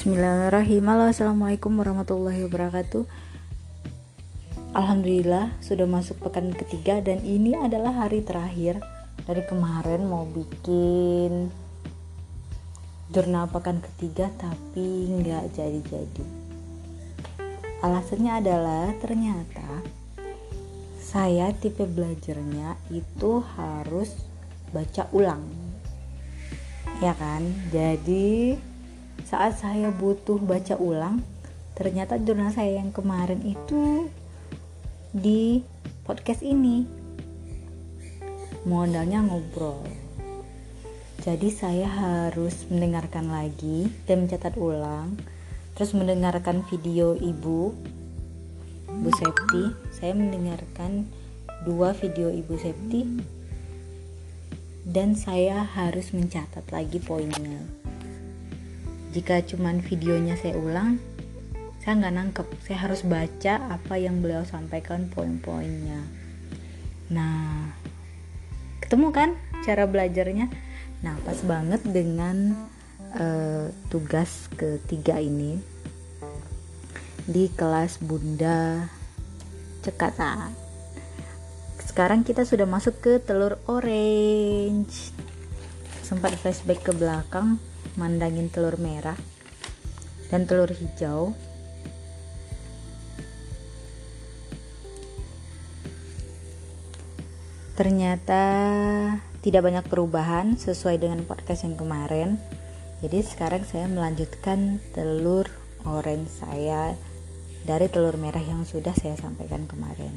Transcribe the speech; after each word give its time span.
Bismillahirrahmanirrahim. 0.00 1.12
Assalamualaikum 1.12 1.76
warahmatullahi 1.76 2.48
wabarakatuh. 2.48 3.04
Alhamdulillah 4.72 5.52
sudah 5.60 5.84
masuk 5.84 6.24
pekan 6.24 6.56
ketiga 6.56 7.04
dan 7.04 7.20
ini 7.20 7.52
adalah 7.52 7.92
hari 7.92 8.24
terakhir 8.24 8.80
dari 9.28 9.44
kemarin 9.44 10.08
mau 10.08 10.24
bikin 10.24 11.52
jurnal 13.12 13.52
pekan 13.52 13.84
ketiga 13.84 14.32
tapi 14.40 15.12
nggak 15.20 15.52
jadi-jadi. 15.52 16.24
Alasannya 17.84 18.40
adalah 18.40 18.96
ternyata 19.04 19.84
saya 20.96 21.52
tipe 21.52 21.84
belajarnya 21.84 22.88
itu 22.88 23.44
harus 23.52 24.16
baca 24.72 25.12
ulang. 25.12 25.44
Ya 27.04 27.12
kan? 27.12 27.52
Jadi 27.68 28.56
saat 29.26 29.60
saya 29.60 29.92
butuh 29.92 30.40
baca 30.40 30.76
ulang 30.80 31.20
ternyata 31.76 32.20
jurnal 32.20 32.52
saya 32.52 32.76
yang 32.80 32.92
kemarin 32.92 33.40
itu 33.40 34.08
di 35.10 35.64
podcast 36.04 36.44
ini. 36.44 36.84
Modalnya 38.68 39.24
ngobrol. 39.24 39.88
Jadi 41.20 41.48
saya 41.52 41.88
harus 41.88 42.68
mendengarkan 42.68 43.32
lagi 43.32 43.88
dan 44.08 44.24
mencatat 44.24 44.56
ulang 44.56 45.16
terus 45.76 45.96
mendengarkan 45.96 46.60
video 46.68 47.16
ibu 47.16 47.72
Bu 48.88 49.10
Septi. 49.16 49.72
Saya 49.92 50.12
mendengarkan 50.12 51.08
dua 51.64 51.92
video 51.96 52.28
ibu 52.28 52.56
Septi 52.56 53.04
dan 54.84 55.12
saya 55.12 55.64
harus 55.64 56.12
mencatat 56.16 56.64
lagi 56.72 56.96
poinnya 57.00 57.89
jika 59.10 59.42
cuman 59.42 59.82
videonya 59.82 60.38
saya 60.38 60.54
ulang 60.56 61.02
saya 61.80 61.96
nggak 61.96 62.14
nangkep. 62.14 62.46
Saya 62.60 62.78
harus 62.84 63.00
baca 63.02 63.54
apa 63.72 63.94
yang 63.96 64.20
beliau 64.20 64.44
sampaikan 64.44 65.08
poin-poinnya. 65.08 66.04
Nah 67.08 67.72
ketemu 68.84 69.08
kan 69.10 69.30
cara 69.64 69.88
belajarnya? 69.88 70.52
Nah 71.00 71.16
pas 71.24 71.40
banget 71.40 71.80
dengan 71.88 72.68
uh, 73.16 73.72
tugas 73.88 74.52
ketiga 74.60 75.16
ini. 75.16 75.56
Di 77.24 77.48
kelas 77.56 77.96
bunda 78.04 78.86
cekatan 79.80 80.52
sekarang 81.90 82.22
kita 82.22 82.46
sudah 82.46 82.70
masuk 82.70 83.02
ke 83.02 83.12
telur 83.18 83.58
orange. 83.66 85.10
Sempat 86.06 86.38
flashback 86.38 86.86
ke 86.86 86.92
belakang 86.94 87.58
mandangin 87.98 88.52
telur 88.52 88.78
merah 88.78 89.16
dan 90.30 90.46
telur 90.46 90.70
hijau. 90.70 91.34
Ternyata 97.74 98.44
tidak 99.40 99.64
banyak 99.64 99.84
perubahan 99.88 100.60
sesuai 100.60 101.00
dengan 101.00 101.24
podcast 101.24 101.64
yang 101.64 101.80
kemarin. 101.80 102.36
Jadi 103.00 103.24
sekarang 103.24 103.64
saya 103.64 103.88
melanjutkan 103.88 104.84
telur 104.92 105.48
orange 105.88 106.28
saya 106.44 106.92
dari 107.64 107.88
telur 107.88 108.20
merah 108.20 108.44
yang 108.44 108.68
sudah 108.68 108.92
saya 108.92 109.16
sampaikan 109.16 109.64
kemarin. 109.64 110.12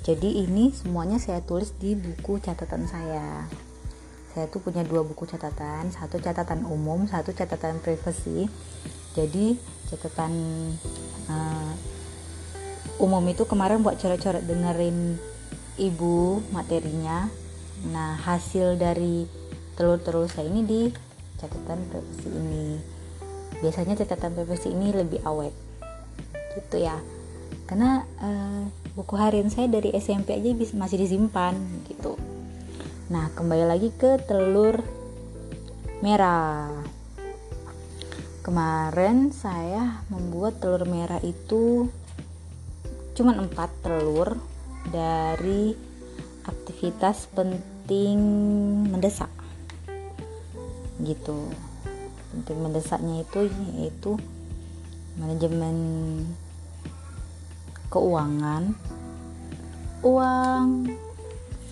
Jadi 0.00 0.40
ini 0.40 0.72
semuanya 0.72 1.20
saya 1.20 1.44
tulis 1.44 1.76
di 1.76 1.92
buku 1.92 2.40
catatan 2.40 2.88
saya 2.88 3.44
saya 4.30 4.46
tuh 4.46 4.62
punya 4.62 4.86
dua 4.86 5.02
buku 5.02 5.26
catatan 5.26 5.90
satu 5.90 6.22
catatan 6.22 6.62
umum 6.66 7.06
satu 7.10 7.34
catatan 7.34 7.82
privasi 7.82 8.46
jadi 9.10 9.58
catatan 9.90 10.32
uh, 11.26 11.72
umum 13.02 13.24
itu 13.26 13.42
kemarin 13.42 13.82
buat 13.82 13.98
coret-coret 13.98 14.46
dengerin 14.46 15.18
ibu 15.80 16.38
materinya. 16.54 17.26
Nah 17.90 18.14
hasil 18.22 18.78
dari 18.78 19.26
telur-telur 19.74 20.30
saya 20.30 20.46
ini 20.46 20.62
di 20.62 20.80
catatan 21.40 21.80
privasi 21.90 22.28
ini. 22.30 22.66
Biasanya 23.64 23.98
catatan 23.98 24.36
privasi 24.36 24.70
ini 24.70 24.94
lebih 24.94 25.24
awet. 25.26 25.56
Gitu 26.54 26.86
ya. 26.86 27.00
Karena 27.66 28.06
uh, 28.22 28.62
buku 28.94 29.18
harian 29.18 29.50
saya 29.50 29.66
dari 29.66 29.90
SMP 29.96 30.38
aja 30.38 30.54
masih 30.78 30.98
disimpan 31.02 31.54
gitu 31.86 32.29
Nah, 33.10 33.26
kembali 33.34 33.66
lagi 33.66 33.90
ke 33.90 34.22
telur 34.22 34.86
merah. 35.98 36.70
Kemarin 38.46 39.34
saya 39.34 40.06
membuat 40.06 40.62
telur 40.62 40.86
merah 40.86 41.18
itu 41.18 41.90
cuma 43.18 43.34
empat 43.34 43.66
telur 43.82 44.38
dari 44.94 45.74
aktivitas 46.46 47.26
penting 47.34 48.14
mendesak. 48.94 49.34
Gitu. 51.02 51.50
Penting 52.30 52.58
mendesaknya 52.62 53.26
itu 53.26 53.50
yaitu 53.74 54.22
manajemen 55.18 55.76
keuangan. 57.90 58.78
Uang 60.06 60.94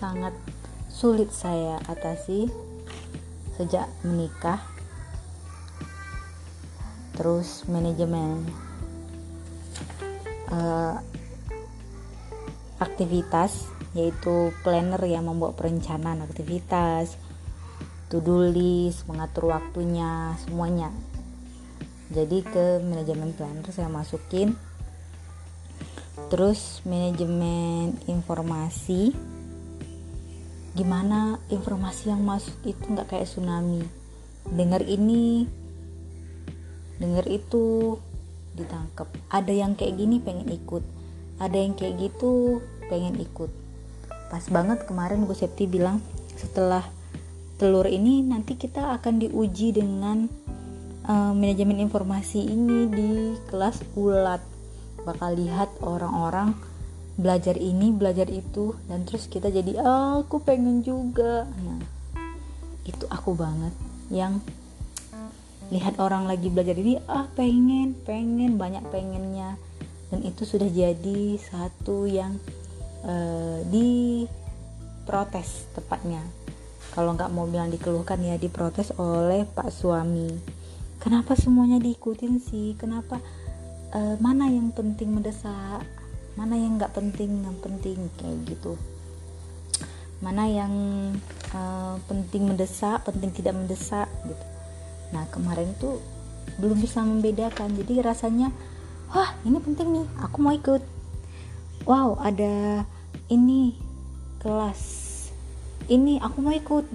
sangat 0.03 0.35
sulit 0.89 1.31
saya 1.31 1.77
atasi 1.85 2.49
sejak 3.55 3.87
menikah. 4.03 4.59
Terus 7.15 7.63
manajemen 7.69 8.43
uh, 10.51 10.97
aktivitas 12.81 13.69
yaitu 13.93 14.53
planner 14.61 15.01
yang 15.05 15.25
membuat 15.25 15.57
perencanaan 15.57 16.21
aktivitas 16.21 17.17
to-do 18.09 18.49
list 18.49 19.05
mengatur 19.05 19.53
waktunya 19.53 20.33
semuanya. 20.41 20.89
Jadi 22.09 22.41
ke 22.41 22.81
manajemen 22.81 23.37
planner 23.37 23.69
saya 23.69 23.85
masukin. 23.85 24.57
Terus 26.33 26.81
manajemen 26.85 27.97
informasi 28.09 29.13
gimana 30.77 31.41
informasi 31.49 32.13
yang 32.13 32.21
masuk 32.25 32.55
itu 32.65 32.83
nggak 32.89 33.15
kayak 33.15 33.27
tsunami. 33.29 33.85
Dengar 34.49 34.85
ini 34.85 35.45
dengar 36.99 37.25
itu 37.31 37.95
ditangkap 38.53 39.07
ada 39.31 39.53
yang 39.55 39.71
kayak 39.77 39.95
gini 39.95 40.19
pengen 40.19 40.51
ikut 40.51 40.83
ada 41.39 41.55
yang 41.55 41.73
kayak 41.73 41.95
gitu 41.97 42.59
pengen 42.91 43.15
ikut. 43.17 43.49
Pas 44.29 44.43
banget 44.51 44.83
kemarin 44.85 45.23
gue 45.25 45.33
Septi 45.33 45.65
bilang 45.65 46.03
setelah 46.35 46.83
telur 47.55 47.87
ini 47.87 48.21
nanti 48.21 48.59
kita 48.59 48.99
akan 48.99 49.23
diuji 49.23 49.73
dengan 49.73 50.27
uh, 51.07 51.31
manajemen 51.33 51.79
informasi 51.79 52.43
ini 52.43 52.79
di 52.91 53.11
kelas 53.47 53.81
ulat. 53.95 54.43
Bakal 55.07 55.39
lihat 55.39 55.71
orang-orang 55.79 56.53
belajar 57.19 57.59
ini 57.59 57.91
belajar 57.91 58.31
itu 58.31 58.79
dan 58.87 59.03
terus 59.03 59.27
kita 59.27 59.51
jadi 59.51 59.75
aku 60.23 60.39
pengen 60.39 60.79
juga. 60.79 61.43
Nah 61.43 61.83
itu 62.87 63.03
aku 63.11 63.35
banget 63.35 63.75
yang 64.07 64.39
lihat 65.69 65.99
orang 66.01 66.25
lagi 66.25 66.49
belajar 66.49 66.73
ini 66.79 66.97
ah 67.05 67.27
pengen 67.35 67.91
pengen 68.07 68.55
banyak 68.55 68.81
pengennya. 68.87 69.59
Dan 70.09 70.25
itu 70.25 70.41
sudah 70.47 70.65
jadi 70.71 71.37
satu 71.37 72.09
yang 72.09 72.39
uh, 73.05 73.61
di 73.67 74.25
protes 75.05 75.69
tepatnya. 75.75 76.23
Kalau 76.95 77.13
nggak 77.13 77.29
mau 77.29 77.45
bilang 77.45 77.69
dikeluhkan 77.69 78.17
ya 78.23 78.39
diprotes 78.39 78.95
oleh 78.97 79.45
pak 79.45 79.69
suami. 79.69 80.33
Kenapa 80.97 81.37
semuanya 81.37 81.77
diikutin 81.77 82.41
sih? 82.41 82.73
Kenapa 82.79 83.21
uh, 83.93 84.15
mana 84.17 84.49
yang 84.49 84.73
penting 84.73 85.13
mendesak 85.13 85.98
mana 86.35 86.55
yang 86.57 86.77
nggak 86.77 86.93
penting 86.93 87.41
yang 87.41 87.57
penting 87.63 88.09
kayak 88.19 88.37
gitu. 88.45 88.75
Mana 90.19 90.45
yang 90.51 90.73
uh, 91.55 91.95
penting 92.05 92.51
mendesak 92.51 93.01
penting 93.07 93.31
tidak 93.31 93.55
mendesak 93.55 94.11
gitu. 94.27 94.45
Nah 95.15 95.25
kemarin 95.31 95.71
tuh 95.79 96.03
belum 96.59 96.77
bisa 96.83 97.01
membedakan. 97.01 97.73
Jadi 97.79 98.03
rasanya 98.03 98.51
wah 99.09 99.33
ini 99.47 99.57
penting 99.63 99.87
nih 99.95 100.05
aku 100.21 100.37
mau 100.43 100.53
ikut. 100.53 100.83
Wow 101.87 102.19
ada 102.19 102.83
ini 103.31 103.73
kelas. 104.43 105.07
Ini 105.89 106.21
aku 106.21 106.37
mau 106.43 106.53
ikut. 106.53 106.85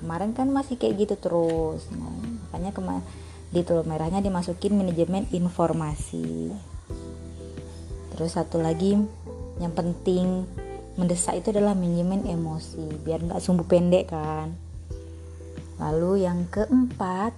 Kemarin 0.00 0.32
kan 0.32 0.50
masih 0.50 0.80
kayak 0.80 1.06
gitu 1.06 1.14
terus. 1.14 1.86
Nah, 1.94 2.10
makanya 2.48 2.74
kemarin 2.74 3.04
di 3.52 3.60
telur 3.60 3.84
merahnya 3.84 4.24
dimasukin 4.24 4.72
manajemen 4.74 5.28
informasi 5.28 6.71
terus 8.22 8.38
satu 8.38 8.62
lagi 8.62 8.94
yang 9.58 9.74
penting 9.74 10.46
mendesak 10.94 11.42
itu 11.42 11.50
adalah 11.50 11.74
manajemen 11.74 12.22
emosi 12.22 13.02
biar 13.02 13.18
nggak 13.18 13.42
sumbu 13.42 13.66
pendek 13.66 14.14
kan. 14.14 14.54
Lalu 15.82 16.22
yang 16.22 16.46
keempat 16.46 17.34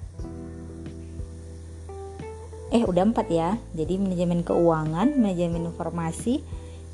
eh 2.69 2.84
udah 2.84 3.00
empat 3.00 3.32
ya. 3.32 3.56
Jadi 3.72 3.96
manajemen 3.96 4.44
keuangan 4.44 5.16
manajemen 5.16 5.72
informasi 5.72 6.44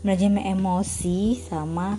manajemen 0.07 0.47
emosi 0.47 1.35
sama 1.35 1.99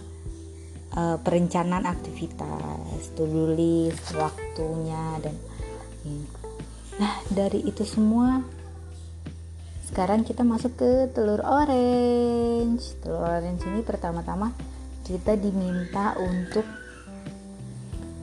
uh, 0.95 1.19
perencanaan 1.19 1.83
aktivitas 1.83 3.11
list 3.19 4.15
waktunya 4.15 5.19
dan 5.19 5.35
nah 6.95 7.19
dari 7.27 7.67
itu 7.67 7.83
semua 7.83 8.60
sekarang 9.91 10.23
kita 10.23 10.47
masuk 10.47 10.79
ke 10.79 10.91
telur 11.11 11.43
orange. 11.43 12.95
Telur 13.03 13.27
orange 13.27 13.67
ini 13.67 13.83
pertama-tama 13.83 14.55
kita 15.03 15.35
diminta 15.35 16.15
untuk 16.15 16.63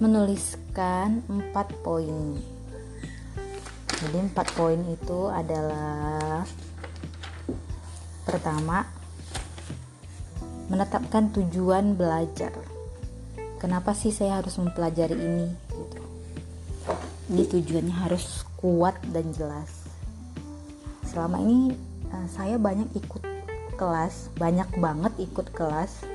menuliskan 0.00 1.20
empat 1.29 1.69
poin. 1.85 2.41
Jadi 4.00 4.17
empat 4.17 4.49
poin 4.56 4.81
itu 4.81 5.29
adalah 5.29 6.49
pertama 8.25 8.88
menetapkan 10.73 11.29
tujuan 11.37 12.00
belajar. 12.00 12.56
Kenapa 13.61 13.93
sih 13.93 14.09
saya 14.09 14.41
harus 14.41 14.56
mempelajari 14.56 15.21
ini? 15.21 15.49
Gitu. 15.53 16.00
ini 17.29 17.44
tujuannya 17.44 17.93
harus 18.09 18.49
kuat 18.56 18.97
dan 19.12 19.37
jelas 19.37 19.78
selama 21.19 21.43
ini 21.43 21.75
uh, 22.15 22.31
saya 22.31 22.62
banyak 22.62 22.94
ikut 22.94 23.26
kelas 23.75 24.31
banyak 24.38 24.70
banget 24.79 25.11
ikut 25.19 25.50
kelas. 25.50 26.06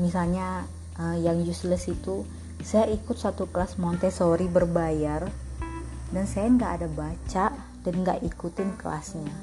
Misalnya 0.00 0.64
uh, 0.96 1.12
yang 1.20 1.44
useless 1.44 1.92
itu 1.92 2.24
saya 2.64 2.88
ikut 2.88 3.20
satu 3.20 3.52
kelas 3.52 3.76
Montessori 3.76 4.48
berbayar 4.48 5.28
dan 6.08 6.24
saya 6.24 6.48
nggak 6.48 6.72
ada 6.80 6.88
baca 6.88 7.46
dan 7.84 7.94
nggak 8.00 8.24
ikutin 8.24 8.80
kelasnya. 8.80 9.36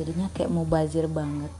Jadinya 0.00 0.32
kayak 0.32 0.48
mau 0.48 0.64
bazir 0.64 1.04
banget. 1.04 1.52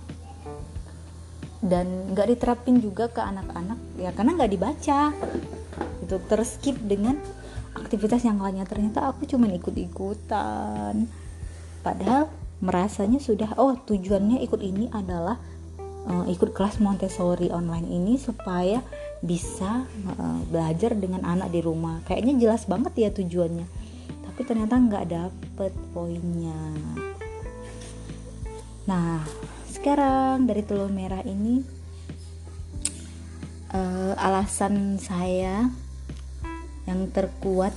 Dan 1.61 2.17
nggak 2.17 2.29
diterapin 2.33 2.81
juga 2.81 3.13
ke 3.13 3.21
anak-anak 3.21 4.01
ya 4.01 4.17
karena 4.17 4.33
nggak 4.33 4.53
dibaca. 4.57 5.13
Itu 6.01 6.17
terskip 6.25 6.81
dengan 6.89 7.21
aktivitas 7.77 8.25
yang 8.25 8.41
lainnya. 8.41 8.65
Ternyata 8.65 9.13
aku 9.13 9.29
cuma 9.29 9.45
ikut-ikutan 9.53 11.24
padahal 11.85 12.33
merasanya 12.65 13.21
sudah 13.21 13.61
oh 13.61 13.77
tujuannya 13.77 14.41
ikut 14.41 14.65
ini 14.65 14.89
adalah 14.89 15.37
uh, 16.09 16.25
ikut 16.25 16.57
kelas 16.57 16.81
Montessori 16.81 17.53
online 17.53 17.89
ini 17.93 18.17
supaya 18.17 18.81
bisa 19.21 19.85
uh, 20.17 20.41
belajar 20.49 20.97
dengan 20.97 21.25
anak 21.25 21.53
di 21.53 21.61
rumah. 21.61 22.01
Kayaknya 22.09 22.35
jelas 22.41 22.65
banget 22.65 22.93
ya 22.97 23.11
tujuannya. 23.13 23.67
Tapi 24.25 24.41
ternyata 24.49 24.75
nggak 24.81 25.05
dapet 25.13 25.73
poinnya. 25.93 26.57
Nah 28.89 29.25
sekarang 29.69 30.49
dari 30.49 30.65
telur 30.65 30.89
merah 30.89 31.21
ini 31.25 31.61
uh, 33.73 34.13
alasan 34.17 34.97
saya 34.97 35.69
yang 36.85 37.09
terkuat 37.13 37.73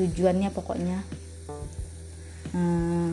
tujuannya 0.00 0.48
pokoknya 0.48 0.98
uh, 2.56 3.12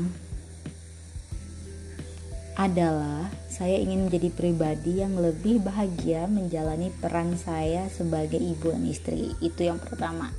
adalah 2.55 3.27
saya 3.51 3.77
ingin 3.77 4.07
menjadi 4.07 4.31
pribadi 4.31 5.03
yang 5.03 5.19
lebih 5.19 5.59
bahagia 5.61 6.25
menjalani 6.25 6.89
peran 7.03 7.37
saya 7.37 7.85
sebagai 7.91 8.39
ibu 8.39 8.73
dan 8.73 8.85
istri. 8.85 9.33
Itu 9.41 9.65
yang 9.65 9.77
pertama. 9.77 10.33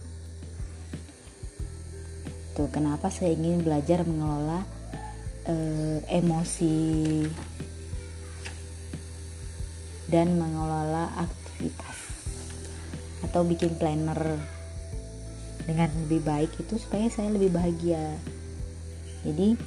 Tuh, 2.59 2.67
kenapa 2.75 3.07
saya 3.11 3.35
ingin 3.35 3.63
belajar 3.63 4.03
mengelola 4.03 4.67
uh, 5.47 5.99
emosi 6.11 7.27
dan 10.11 10.35
mengelola 10.35 11.11
aktivitas 11.23 11.97
atau 13.31 13.47
bikin 13.47 13.79
planner 13.79 14.58
dengan 15.69 15.93
lebih 16.09 16.25
baik 16.25 16.57
itu 16.57 16.81
supaya 16.81 17.13
saya 17.13 17.29
lebih 17.29 17.53
bahagia. 17.53 18.17
Jadi 19.23 19.61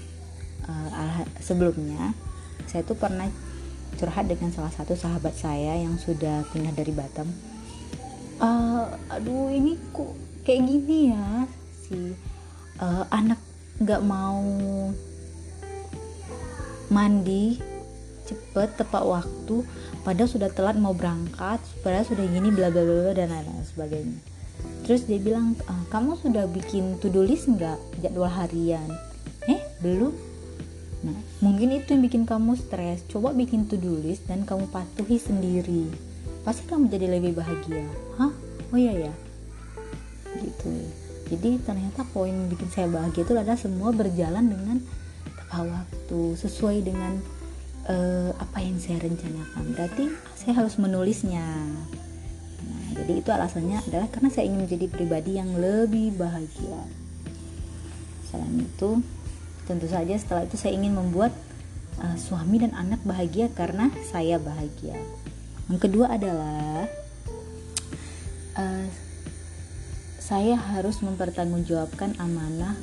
uh, 0.66 1.22
sebelumnya 1.38 2.18
saya 2.66 2.82
tuh 2.82 2.98
pernah 2.98 3.30
curhat 4.02 4.26
dengan 4.26 4.50
salah 4.50 4.74
satu 4.74 4.98
sahabat 4.98 5.36
saya 5.38 5.78
yang 5.78 6.00
sudah 6.00 6.42
pindah 6.50 6.74
dari 6.74 6.90
Batam 6.96 7.30
uh, 8.42 8.84
aduh 9.14 9.54
ini 9.54 9.78
kok 9.94 10.12
kayak 10.48 10.66
gini 10.66 11.14
ya 11.14 11.46
si 11.86 12.18
uh, 12.82 13.06
anak 13.14 13.38
nggak 13.78 14.02
mau 14.02 14.42
mandi 16.92 17.62
cepet 18.28 18.80
tepat 18.80 19.04
waktu 19.04 19.56
padahal 20.02 20.30
sudah 20.30 20.50
telat 20.52 20.78
mau 20.80 20.96
berangkat 20.96 21.62
padahal 21.86 22.06
sudah 22.08 22.26
gini 22.26 22.50
bla 22.52 22.74
bla 22.74 22.84
bla 22.84 23.14
dan 23.16 23.32
lain-lain 23.32 23.66
sebagainya 23.68 24.31
terus 24.88 25.06
dia 25.06 25.22
bilang 25.22 25.58
ah, 25.70 25.84
kamu 25.90 26.18
sudah 26.20 26.46
bikin 26.50 26.98
to 27.00 27.08
do 27.08 27.22
list 27.22 27.48
nggak 27.48 27.78
jadwal 28.02 28.30
harian 28.30 28.88
eh 29.50 29.62
belum 29.82 30.14
Nah, 31.02 31.18
mungkin 31.42 31.74
itu 31.74 31.98
yang 31.98 32.06
bikin 32.06 32.24
kamu 32.30 32.54
stres. 32.54 33.02
Coba 33.10 33.34
bikin 33.34 33.66
to-do 33.66 33.98
list 33.98 34.30
dan 34.30 34.46
kamu 34.46 34.70
patuhi 34.70 35.18
sendiri. 35.18 35.90
Pasti 36.46 36.66
kamu 36.70 36.94
jadi 36.94 37.10
lebih 37.10 37.34
bahagia. 37.42 37.86
Hah? 38.22 38.30
Oh 38.70 38.78
iya 38.78 39.10
ya. 39.10 39.14
Gitu. 40.38 40.74
Jadi 41.34 41.58
ternyata 41.66 42.06
poin 42.14 42.30
yang 42.30 42.50
bikin 42.54 42.70
saya 42.70 42.88
bahagia 42.92 43.26
itu 43.26 43.34
adalah 43.34 43.58
semua 43.58 43.90
berjalan 43.96 44.46
dengan 44.46 44.78
tepat 45.26 45.64
waktu, 45.66 46.22
sesuai 46.38 46.78
dengan 46.86 47.18
uh, 47.90 48.32
apa 48.38 48.58
yang 48.62 48.78
saya 48.78 49.02
rencanakan. 49.02 49.64
Berarti 49.74 50.06
saya 50.38 50.54
harus 50.62 50.78
menulisnya. 50.78 51.46
Jadi 52.92 53.14
itu 53.24 53.30
alasannya 53.32 53.80
adalah 53.88 54.08
karena 54.12 54.30
saya 54.30 54.52
ingin 54.52 54.68
menjadi 54.68 54.86
pribadi 54.92 55.40
yang 55.40 55.56
lebih 55.56 56.16
bahagia. 56.20 56.84
Selain 58.28 58.64
itu, 58.64 59.00
Tentu 59.72 59.88
saja 59.88 60.12
setelah 60.18 60.44
itu 60.44 60.58
saya 60.58 60.74
ingin 60.76 60.98
membuat 60.98 61.32
uh, 62.02 62.18
suami 62.18 62.60
dan 62.60 62.74
anak 62.74 63.00
bahagia 63.08 63.48
karena 63.54 63.94
saya 64.10 64.36
bahagia. 64.42 65.00
Yang 65.72 65.88
kedua 65.88 66.12
adalah 66.12 66.92
uh, 68.60 68.88
saya 70.20 70.60
harus 70.60 71.00
mempertanggungjawabkan 71.06 72.18
amanah 72.20 72.76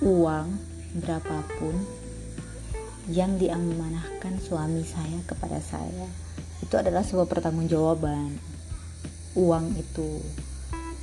uang 0.00 0.56
berapapun 1.04 1.84
yang 3.12 3.36
diamanahkan 3.36 4.40
suami 4.40 4.88
saya 4.88 5.20
kepada 5.28 5.60
saya. 5.60 6.08
Itu 6.64 6.80
adalah 6.80 7.04
sebuah 7.04 7.28
pertanggungjawaban 7.28 8.55
uang 9.36 9.76
itu 9.76 10.20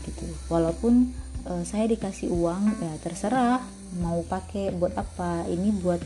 gitu. 0.03 0.27
Walaupun 0.51 1.13
uh, 1.47 1.63
saya 1.63 1.87
dikasih 1.87 2.33
uang 2.33 2.81
ya 2.81 2.93
terserah 2.99 3.61
mau 4.01 4.25
pakai 4.25 4.73
buat 4.73 4.97
apa. 4.97 5.47
Ini 5.47 5.69
buat 5.79 6.01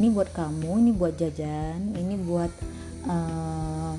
ini 0.00 0.08
buat 0.08 0.32
kamu 0.32 0.80
ini 0.80 0.90
buat 0.96 1.14
jajan 1.20 1.92
ini 1.92 2.16
buat 2.16 2.48
uh, 3.06 3.94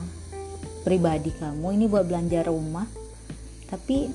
pribadi 0.81 1.29
kamu 1.37 1.77
ini 1.77 1.85
buat 1.85 2.09
belanja 2.09 2.49
rumah. 2.49 2.89
Tapi 3.69 4.09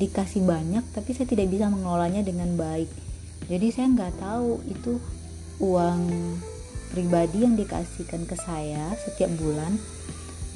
dikasih 0.00 0.42
banyak 0.42 0.96
tapi 0.96 1.12
saya 1.12 1.28
tidak 1.28 1.52
bisa 1.52 1.68
mengelolanya 1.68 2.24
dengan 2.24 2.56
baik. 2.56 2.88
Jadi 3.46 3.66
saya 3.68 3.86
nggak 3.92 4.14
tahu 4.16 4.64
itu 4.66 4.96
uang 5.60 6.02
pribadi 6.90 7.46
yang 7.46 7.54
dikasihkan 7.54 8.26
ke 8.26 8.34
saya 8.34 8.90
setiap 8.98 9.30
bulan 9.38 9.78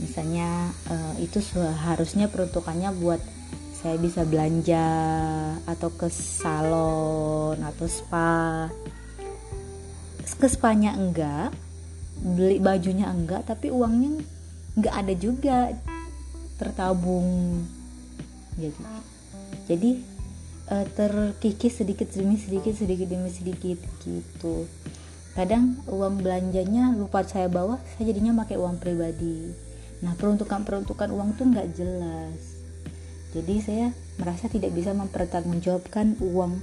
misalnya 0.02 0.72
uh, 0.90 1.14
itu 1.22 1.38
seharusnya 1.38 2.26
peruntukannya 2.26 2.90
buat 2.98 3.20
saya 3.74 4.00
bisa 4.00 4.24
belanja 4.24 4.86
atau 5.68 5.92
ke 5.92 6.08
salon 6.08 7.60
atau 7.60 7.84
spa. 7.84 8.72
Ke 10.40 10.48
spanya 10.50 10.96
enggak 10.96 11.52
beli 12.24 12.56
bajunya 12.60 13.12
enggak 13.12 13.44
tapi 13.44 13.68
uangnya 13.68 14.24
enggak 14.76 14.94
ada 14.94 15.14
juga 15.14 15.58
tertabung. 16.56 17.60
Gitu 18.56 18.80
jadi 19.64 19.96
uh, 20.68 20.86
terkikis 20.92 21.80
sedikit 21.80 22.08
demi 22.12 22.36
sedikit 22.36 22.74
sedikit 22.76 23.08
demi 23.08 23.30
sedikit 23.32 23.80
gitu. 24.04 24.68
Kadang 25.34 25.82
uang 25.90 26.22
belanjanya 26.22 26.94
lupa 26.94 27.26
saya 27.26 27.50
bawa 27.50 27.80
saya 27.96 28.12
jadinya 28.12 28.44
pakai 28.44 28.54
uang 28.60 28.78
pribadi 28.78 29.63
nah 30.04 30.12
peruntukan 30.12 30.68
peruntukan 30.68 31.08
uang 31.08 31.40
tuh 31.40 31.48
nggak 31.48 31.68
jelas. 31.72 32.60
Jadi 33.32 33.54
saya 33.64 33.86
merasa 34.20 34.46
tidak 34.46 34.70
bisa 34.76 34.94
mempertanggungjawabkan 34.94 36.20
uang 36.22 36.60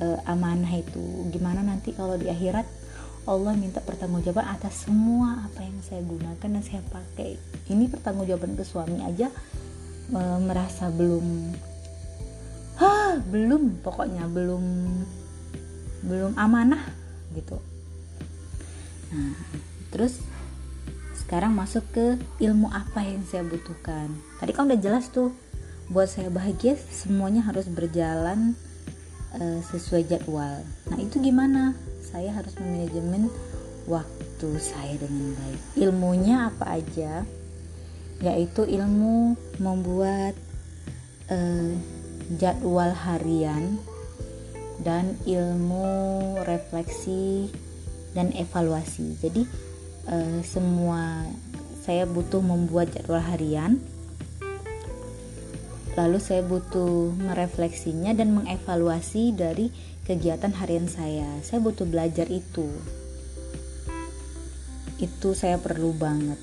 e, 0.00 0.06
amanah 0.26 0.72
itu. 0.80 1.28
Gimana 1.30 1.60
nanti 1.62 1.92
kalau 1.92 2.16
di 2.16 2.26
akhirat 2.26 2.64
Allah 3.28 3.54
minta 3.54 3.78
pertanggungjawaban 3.78 4.50
atas 4.50 4.88
semua 4.88 5.46
apa 5.46 5.62
yang 5.62 5.78
saya 5.84 6.02
gunakan 6.02 6.48
dan 6.48 6.64
saya 6.64 6.82
pakai. 6.90 7.38
Ini 7.70 7.86
pertanggungjawaban 7.86 8.58
ke 8.58 8.64
suami 8.66 8.98
aja 9.04 9.30
e, 10.10 10.20
merasa 10.42 10.88
belum 10.88 11.54
ah 12.80 13.12
ah 13.12 13.14
belum 13.20 13.84
pokoknya 13.84 14.26
belum 14.32 14.64
belum 16.08 16.32
amanah 16.40 16.82
gitu. 17.36 17.60
Nah 19.12 19.36
terus 19.92 20.24
sekarang 21.32 21.56
masuk 21.56 21.80
ke 21.96 22.20
ilmu 22.44 22.68
apa 22.68 23.08
yang 23.08 23.24
saya 23.24 23.40
butuhkan. 23.40 24.12
Tadi 24.36 24.52
kan 24.52 24.68
udah 24.68 24.76
jelas 24.76 25.08
tuh 25.08 25.32
buat 25.88 26.04
saya 26.04 26.28
bahagia 26.28 26.76
semuanya 26.76 27.40
harus 27.48 27.72
berjalan 27.72 28.52
uh, 29.40 29.64
sesuai 29.64 30.12
jadwal. 30.12 30.60
Nah 30.92 30.98
itu 31.00 31.24
gimana? 31.24 31.72
Saya 32.04 32.36
harus 32.36 32.52
memanajemen 32.60 33.32
waktu 33.88 34.48
saya 34.60 35.00
dengan 35.00 35.32
baik. 35.32 35.60
Ilmunya 35.80 36.52
apa 36.52 36.76
aja? 36.76 37.24
Yaitu 38.20 38.68
ilmu 38.68 39.32
membuat 39.56 40.36
uh, 41.32 41.72
jadwal 42.36 42.92
harian 42.92 43.80
dan 44.84 45.16
ilmu 45.24 46.36
refleksi 46.44 47.48
dan 48.12 48.36
evaluasi. 48.36 49.16
Jadi 49.16 49.71
uh, 50.08 50.40
semua 50.42 51.26
saya 51.82 52.06
butuh 52.06 52.38
membuat 52.38 52.94
jadwal 52.94 53.18
harian. 53.18 53.82
Lalu 55.92 56.18
saya 56.22 56.40
butuh 56.40 57.12
merefleksinya 57.20 58.16
dan 58.16 58.32
mengevaluasi 58.32 59.36
dari 59.36 59.68
kegiatan 60.08 60.54
harian 60.56 60.88
saya. 60.88 61.26
Saya 61.44 61.60
butuh 61.60 61.84
belajar 61.84 62.30
itu. 62.32 62.70
Itu 64.96 65.34
saya 65.36 65.58
perlu 65.58 65.92
banget. 65.92 66.38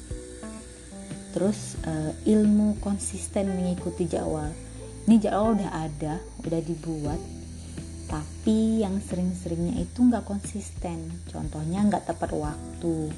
Terus 1.33 1.79
uh, 1.87 2.13
ilmu 2.27 2.77
konsisten 2.83 3.55
mengikuti 3.55 4.05
jadwal. 4.05 4.53
Ini 5.07 5.17
jadwal 5.17 5.57
udah 5.57 5.71
ada 5.87 6.21
udah 6.45 6.61
dibuat. 6.61 7.21
Tapi 8.11 8.83
yang 8.85 9.01
sering-seringnya 9.01 9.81
itu 9.81 10.03
nggak 10.03 10.27
konsisten. 10.27 11.09
Contohnya 11.31 11.79
nggak 11.89 12.11
tepat 12.11 12.35
waktu 12.35 13.09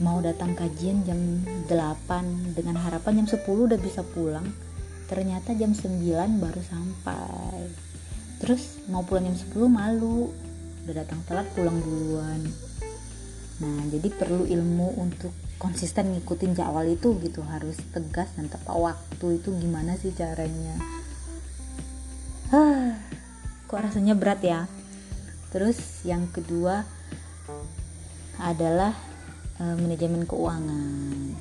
mau 0.00 0.16
datang 0.24 0.56
kajian 0.56 1.04
jam 1.04 1.44
8 1.68 2.56
dengan 2.56 2.80
harapan 2.80 3.22
jam 3.22 3.36
10 3.36 3.44
udah 3.44 3.76
bisa 3.76 4.00
pulang. 4.00 4.48
Ternyata 5.06 5.52
jam 5.52 5.76
9 5.76 6.40
baru 6.40 6.62
sampai. 6.64 7.68
Terus 8.40 8.80
mau 8.88 9.04
pulang 9.04 9.28
jam 9.28 9.36
10 9.36 9.68
malu. 9.68 10.32
Udah 10.88 11.04
datang 11.04 11.20
telat 11.28 11.44
pulang 11.52 11.76
duluan. 11.84 12.40
Nah 13.60 13.80
jadi 13.92 14.08
perlu 14.08 14.48
ilmu 14.48 14.96
untuk 14.96 15.36
konsisten 15.60 16.16
ngikutin 16.16 16.56
jadwal 16.56 16.88
itu 16.88 17.20
gitu. 17.20 17.44
Harus 17.44 17.76
tegas 17.92 18.32
dan 18.40 18.48
tepat 18.48 18.72
waktu 18.72 19.36
itu 19.36 19.52
gimana 19.60 20.00
sih 20.00 20.16
caranya. 20.16 20.80
Hah, 22.50 22.96
kok 23.68 23.78
rasanya 23.84 24.16
berat 24.16 24.40
ya? 24.40 24.64
Terus 25.52 25.76
yang 26.08 26.32
kedua 26.32 26.88
adalah 28.40 29.09
e, 29.60 29.64
manajemen 29.76 30.24
keuangan. 30.24 31.36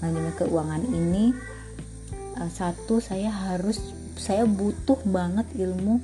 Manajemen 0.00 0.34
keuangan 0.40 0.82
ini 0.88 1.36
e, 2.34 2.42
satu 2.48 3.04
saya 3.04 3.28
harus 3.28 3.78
saya 4.16 4.48
butuh 4.48 4.98
banget 5.04 5.44
ilmu 5.60 6.00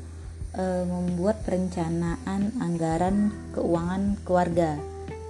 e, 0.53 0.65
membuat 0.85 1.41
perencanaan 1.49 2.53
anggaran 2.61 3.33
keuangan 3.57 4.21
keluarga. 4.29 4.77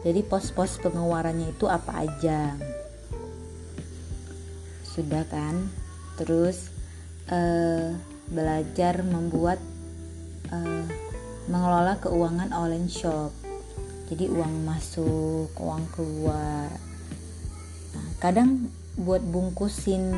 Jadi 0.02 0.22
pos-pos 0.22 0.78
pengeluarannya 0.82 1.50
itu 1.54 1.66
apa 1.70 2.06
aja. 2.06 2.54
Sudah 4.86 5.26
kan? 5.26 5.66
Terus 6.14 6.70
uh, 7.26 7.90
belajar 8.30 9.02
membuat 9.02 9.58
uh, 10.54 10.86
mengelola 11.50 11.98
keuangan 11.98 12.50
online 12.54 12.90
shop 12.90 13.45
jadi 14.06 14.30
uang 14.30 14.54
masuk 14.62 15.50
uang 15.58 15.84
keluar. 15.90 16.70
Nah, 17.94 18.08
kadang 18.22 18.70
buat 18.94 19.20
bungkusin 19.20 20.14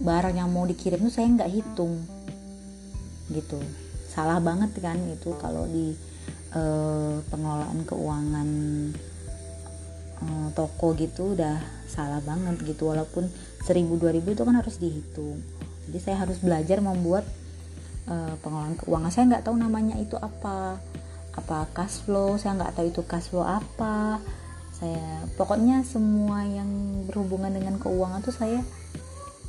barang 0.00 0.36
yang 0.36 0.48
mau 0.50 0.64
dikirim 0.64 1.04
tuh 1.04 1.12
saya 1.12 1.28
nggak 1.28 1.52
hitung. 1.52 2.00
Gitu. 3.28 3.60
Salah 4.08 4.40
banget 4.40 4.72
kan 4.80 4.96
itu 5.12 5.36
kalau 5.36 5.68
di 5.68 5.92
uh, 6.56 7.20
pengelolaan 7.28 7.84
keuangan 7.84 8.48
uh, 10.24 10.48
toko 10.56 10.96
gitu 10.96 11.36
udah 11.36 11.60
salah 11.84 12.24
banget 12.24 12.56
gitu. 12.64 12.88
Walaupun 12.88 13.28
1000 13.68 14.00
2000 14.00 14.32
itu 14.32 14.42
kan 14.42 14.56
harus 14.56 14.76
dihitung. 14.80 15.44
Jadi 15.86 15.98
saya 16.00 16.24
harus 16.24 16.40
belajar 16.40 16.80
membuat 16.80 17.28
uh, 18.08 18.32
pengelolaan 18.40 18.80
keuangan. 18.80 19.12
Saya 19.12 19.24
nggak 19.28 19.44
tahu 19.44 19.60
namanya 19.60 20.00
itu 20.00 20.16
apa 20.16 20.80
apa 21.36 21.68
cash 21.76 22.02
flow 22.08 22.40
saya 22.40 22.56
nggak 22.56 22.74
tahu 22.74 22.86
itu 22.88 23.02
cash 23.04 23.28
flow 23.30 23.44
apa. 23.44 24.18
Saya 24.76 25.24
pokoknya 25.40 25.84
semua 25.88 26.44
yang 26.44 26.68
berhubungan 27.08 27.52
dengan 27.52 27.80
keuangan 27.80 28.20
tuh 28.20 28.34
saya 28.34 28.60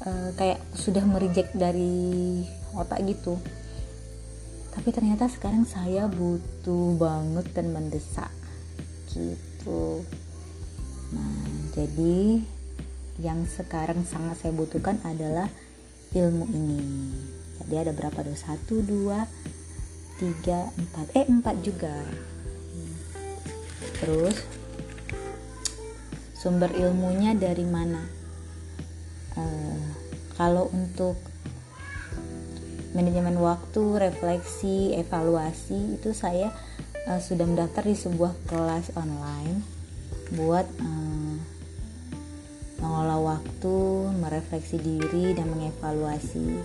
uh, 0.04 0.30
kayak 0.36 0.60
sudah 0.76 1.04
merijek 1.04 1.52
dari 1.56 2.44
otak 2.76 3.04
gitu. 3.08 3.40
Tapi 4.72 4.94
ternyata 4.94 5.26
sekarang 5.26 5.66
saya 5.66 6.06
butuh 6.06 6.96
banget 6.96 7.50
dan 7.52 7.74
mendesak 7.74 8.32
gitu. 9.12 10.06
Nah 11.12 11.44
jadi 11.74 12.44
yang 13.18 13.50
sekarang 13.50 14.06
sangat 14.06 14.38
saya 14.38 14.54
butuhkan 14.54 15.02
adalah 15.02 15.50
ilmu 16.14 16.46
ini. 16.54 16.84
Jadi 17.58 17.76
ada 17.76 17.92
berapa? 17.92 18.22
Tuh 18.22 18.38
satu 18.38 18.80
dua 18.86 19.26
tiga 20.18 20.70
empat. 20.74 21.06
Eh 21.14 21.26
empat 21.26 21.56
juga. 21.62 21.96
Terus 24.02 24.38
sumber 26.38 26.70
ilmunya 26.78 27.34
dari 27.34 27.66
mana? 27.66 28.02
Uh, 29.38 29.82
kalau 30.38 30.70
untuk 30.74 31.18
manajemen 32.98 33.38
waktu, 33.38 33.84
refleksi, 34.02 34.98
evaluasi 34.98 36.02
itu 36.02 36.14
saya 36.14 36.50
uh, 37.06 37.22
sudah 37.22 37.46
mendaftar 37.46 37.86
di 37.86 37.94
sebuah 37.94 38.34
kelas 38.50 38.98
online 38.98 39.62
buat 40.34 40.66
uh, 40.82 41.36
mengolah 42.82 43.38
waktu, 43.38 43.78
merefleksi 44.22 44.78
diri 44.78 45.34
dan 45.34 45.50
mengevaluasi. 45.50 46.62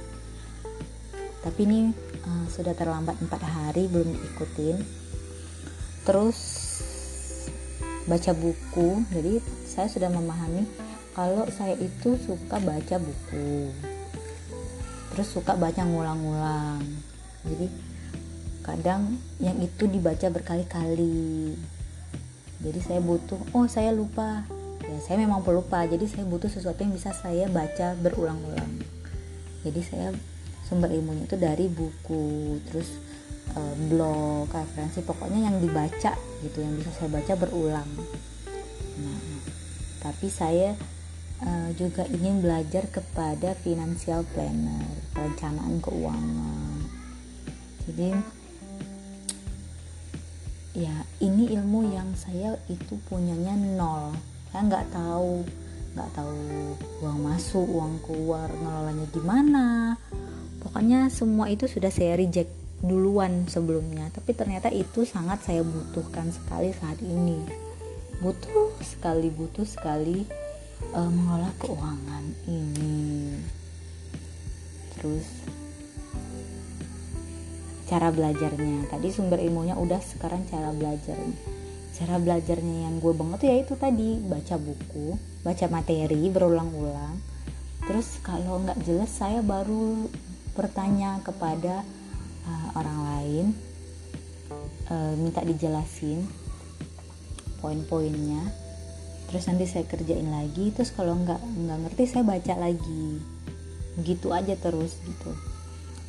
Tapi 1.45 1.61
ini 1.65 2.12
uh, 2.27 2.47
sudah 2.51 2.75
terlambat 2.75 3.19
empat 3.23 3.43
hari 3.43 3.87
belum 3.87 4.13
diikutin. 4.13 4.77
Terus 6.03 6.39
baca 8.11 8.33
buku, 8.35 9.07
jadi 9.15 9.39
saya 9.63 9.87
sudah 9.87 10.11
memahami 10.11 10.67
kalau 11.15 11.47
saya 11.53 11.79
itu 11.79 12.19
suka 12.19 12.59
baca 12.59 12.97
buku. 12.99 13.71
Terus 15.13 15.29
suka 15.29 15.55
baca 15.55 15.85
ngulang-ngulang 15.85 17.13
jadi 17.43 17.67
kadang 18.63 19.19
yang 19.43 19.59
itu 19.59 19.91
dibaca 19.91 20.31
berkali-kali. 20.31 21.59
Jadi 22.63 22.79
saya 22.79 23.01
butuh 23.03 23.39
oh 23.55 23.67
saya 23.67 23.91
lupa. 23.91 24.47
Ya 24.87 24.99
saya 25.03 25.19
memang 25.19 25.43
pelupa. 25.43 25.83
Jadi 25.83 26.07
saya 26.07 26.23
butuh 26.27 26.47
sesuatu 26.47 26.79
yang 26.87 26.95
bisa 26.95 27.11
saya 27.11 27.51
baca 27.51 27.99
berulang-ulang. 27.99 28.83
Jadi 29.67 29.81
saya 29.83 30.15
sumber 30.67 30.91
ilmunya 30.95 31.27
itu 31.27 31.37
dari 31.37 31.67
buku 31.67 32.59
terus 32.71 32.89
e, 33.55 33.61
blog 33.91 34.51
referensi 34.51 35.03
pokoknya 35.03 35.51
yang 35.51 35.57
dibaca 35.59 36.15
gitu 36.43 36.59
yang 36.59 36.75
bisa 36.79 36.91
saya 36.95 37.11
baca 37.11 37.33
berulang. 37.39 37.91
Nah 39.03 39.21
tapi 40.03 40.27
saya 40.27 40.75
uh, 41.47 41.71
juga 41.79 42.03
ingin 42.11 42.43
belajar 42.43 42.91
kepada 42.91 43.55
financial 43.63 44.27
planner 44.35 44.83
perencanaan 45.15 45.79
keuangan. 45.79 46.79
Jadi 47.87 48.11
ya 50.75 51.07
ini 51.23 51.55
ilmu 51.55 51.95
yang 51.95 52.11
saya 52.19 52.59
itu 52.67 52.99
punyanya 53.07 53.55
nol. 53.55 54.15
Saya 54.51 54.63
nggak 54.67 54.87
tahu 54.91 55.47
nggak 55.93 56.11
tahu 56.17 56.41
uang 57.05 57.19
masuk 57.21 57.69
uang 57.69 58.01
keluar 58.01 58.49
ngelolanya 58.49 59.07
gimana 59.13 59.67
pokoknya 60.63 61.11
semua 61.11 61.51
itu 61.51 61.67
sudah 61.67 61.91
saya 61.91 62.15
reject 62.15 62.63
duluan 62.83 63.47
sebelumnya. 63.47 64.11
Tapi 64.11 64.35
ternyata 64.35 64.71
itu 64.71 65.07
sangat 65.07 65.43
saya 65.47 65.63
butuhkan 65.63 66.31
sekali 66.31 66.75
saat 66.75 66.99
ini. 67.03 67.39
Butuh 68.23 68.79
sekali 68.83 69.31
butuh 69.31 69.67
sekali 69.67 70.27
uh, 70.95 71.11
mengolah 71.11 71.51
keuangan 71.63 72.25
ini. 72.47 73.39
Terus 74.99 75.27
cara 77.87 78.11
belajarnya. 78.11 78.91
Tadi 78.91 79.09
sumber 79.15 79.39
ilmunya 79.43 79.79
udah 79.79 79.99
sekarang 80.03 80.47
cara 80.51 80.75
belajarnya. 80.75 81.39
Cara 81.93 82.19
belajarnya 82.19 82.89
yang 82.91 82.99
gue 82.99 83.15
banget 83.15 83.39
tuh 83.43 83.49
ya 83.51 83.57
itu 83.63 83.75
tadi. 83.79 84.19
Baca 84.23 84.59
buku 84.59 85.19
baca 85.43 85.67
materi 85.71 86.31
berulang-ulang. 86.31 87.19
Terus 87.83 88.23
kalau 88.23 88.63
nggak 88.63 88.79
jelas 88.87 89.11
saya 89.11 89.43
baru 89.43 90.07
bertanya 90.53 91.21
kepada 91.25 91.81
uh, 92.45 92.69
orang 92.77 92.99
lain 93.09 93.47
uh, 94.93 95.15
minta 95.17 95.41
dijelasin 95.41 96.29
poin-poinnya. 97.63 98.53
Terus 99.33 99.49
nanti 99.49 99.65
saya 99.65 99.89
kerjain 99.89 100.29
lagi 100.29 100.75
terus 100.77 100.93
kalau 100.93 101.17
nggak 101.17 101.41
nggak 101.41 101.79
ngerti 101.89 102.03
saya 102.05 102.25
baca 102.27 102.55
lagi. 102.61 103.23
Gitu 104.03 104.29
aja 104.33 104.53
terus 104.61 105.01
gitu. 105.05 105.33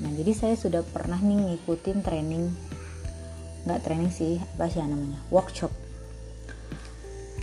Nah 0.03 0.11
jadi 0.11 0.31
saya 0.35 0.55
sudah 0.59 0.83
pernah 0.83 1.19
nih 1.21 1.55
ngikutin 1.55 2.03
training 2.03 2.51
nggak 3.63 3.79
training 3.79 4.11
sih 4.11 4.43
apa 4.59 4.67
sih 4.67 4.83
namanya 4.83 5.23
workshop. 5.31 5.71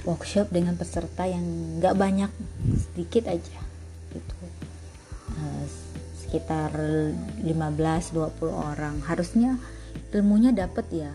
Workshop 0.04 0.52
dengan 0.52 0.76
peserta 0.76 1.24
yang 1.24 1.44
nggak 1.80 1.96
banyak 1.96 2.32
sedikit 2.76 3.32
aja 3.32 3.60
gitu. 4.12 4.36
Uh, 5.32 5.64
sekitar 6.30 6.70
15-20 7.42 8.54
orang. 8.54 9.02
Harusnya 9.02 9.58
ilmunya 10.14 10.54
dapet 10.54 10.86
ya. 10.94 11.10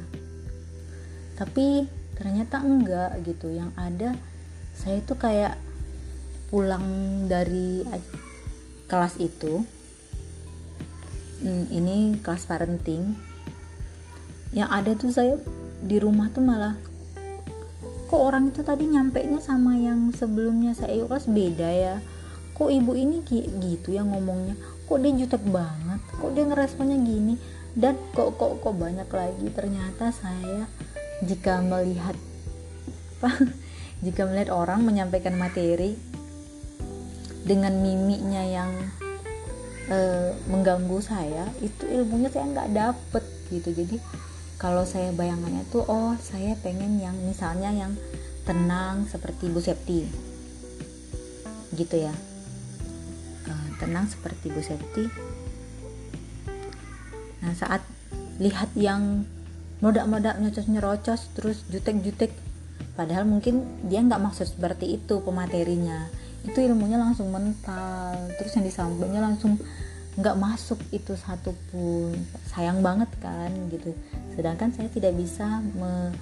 Tapi 1.40 1.88
ternyata 2.20 2.60
enggak 2.60 3.24
gitu. 3.24 3.48
Yang 3.48 3.72
ada 3.80 4.10
saya 4.76 5.00
itu 5.00 5.16
kayak 5.16 5.56
pulang 6.52 6.84
dari 7.32 7.88
kelas 8.92 9.16
itu. 9.24 9.64
Hmm, 11.40 11.64
ini 11.72 12.20
kelas 12.20 12.44
parenting. 12.52 13.16
Yang 14.52 14.70
ada 14.76 14.92
tuh 15.00 15.12
saya 15.16 15.40
di 15.80 15.96
rumah 15.96 16.28
tuh 16.28 16.44
malah 16.44 16.76
kok 18.06 18.22
orang 18.22 18.52
itu 18.52 18.62
tadi 18.68 18.84
nyampe 18.92 19.24
nya 19.24 19.40
sama 19.40 19.80
yang 19.80 20.12
sebelumnya? 20.12 20.76
Saya 20.76 21.08
kelas 21.08 21.32
beda 21.32 21.72
ya? 21.72 21.96
Kok 22.52 22.68
ibu 22.68 22.92
ini 23.00 23.24
gitu 23.24 23.96
yang 23.96 24.12
ngomongnya 24.12 24.75
kok 24.86 25.00
dia 25.02 25.12
jutek 25.14 25.44
banget? 25.50 26.02
Kok 26.22 26.32
dia 26.34 26.44
ngeresponnya 26.46 26.98
gini? 27.02 27.36
Dan 27.76 27.98
kok 28.14 28.40
kok 28.40 28.62
kok 28.64 28.76
banyak 28.78 29.10
lagi? 29.10 29.48
Ternyata 29.52 30.14
saya 30.14 30.70
jika 31.26 31.60
melihat 31.66 32.16
apa 33.20 33.30
jika 34.06 34.22
melihat 34.30 34.54
orang 34.54 34.86
menyampaikan 34.86 35.36
materi 35.36 35.98
dengan 37.46 37.74
mimiknya 37.78 38.44
yang 38.46 38.72
e, 39.90 39.98
mengganggu 40.50 40.98
saya 41.02 41.50
itu 41.62 41.86
ilmunya 41.90 42.30
saya 42.30 42.46
nggak 42.50 42.72
dapet 42.74 43.24
gitu. 43.50 43.74
Jadi 43.74 43.98
kalau 44.56 44.88
saya 44.88 45.12
bayangannya 45.12 45.68
tuh 45.68 45.84
oh 45.86 46.16
saya 46.22 46.56
pengen 46.64 47.02
yang 47.02 47.16
misalnya 47.28 47.70
yang 47.76 47.94
tenang 48.46 49.10
seperti 49.10 49.50
Bu 49.50 49.60
Septi 49.60 50.06
gitu 51.76 52.08
ya 52.08 52.14
uh, 53.48 53.70
tenang 53.78 54.06
seperti 54.10 54.52
Bu 54.52 54.62
Septi. 54.62 55.06
Nah 57.46 57.54
saat 57.54 57.86
lihat 58.42 58.74
yang 58.76 59.24
modak-modak 59.80 60.40
nyocos 60.40 60.68
nyerocos 60.72 61.22
terus 61.36 61.64
jutek-jutek 61.70 62.32
padahal 62.96 63.28
mungkin 63.28 63.64
dia 63.88 64.00
nggak 64.00 64.22
maksud 64.24 64.48
seperti 64.50 65.00
itu 65.00 65.20
pematerinya. 65.22 66.08
Itu 66.46 66.62
ilmunya 66.62 67.02
langsung 67.02 67.30
mental 67.34 68.32
terus 68.38 68.56
yang 68.56 68.66
disampaikannya 68.66 69.22
langsung 69.22 69.60
nggak 70.16 70.40
masuk 70.40 70.80
itu 70.96 71.12
satu 71.20 71.52
pun 71.72 72.16
sayang 72.48 72.80
banget 72.80 73.12
kan 73.20 73.52
gitu. 73.68 73.92
Sedangkan 74.32 74.72
saya 74.72 74.88
tidak 74.88 75.12
bisa 75.20 75.60
me, 75.76 76.16